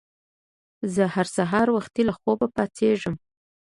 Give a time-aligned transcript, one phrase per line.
[0.93, 3.15] زه هر سهار وختي له خوبه پاڅیږم.